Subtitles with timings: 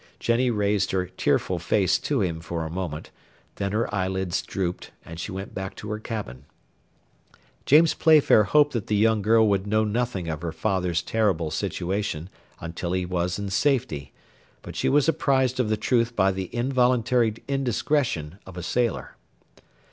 [0.19, 3.11] Jenny raised her tearful face to him for a moment,
[3.57, 6.45] then her eyelids drooped, and she went back to her cabin.
[7.67, 12.31] James Playfair hoped that the young girl would know nothing of her father's terrible situation
[12.59, 14.11] until he was in safety,
[14.63, 19.17] but she was apprised of the truth by the involuntary indiscretion of a sailor.